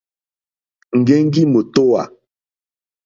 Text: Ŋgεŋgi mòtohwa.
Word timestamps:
Ŋgεŋgi 0.99 1.43
mòtohwa. 1.51 2.03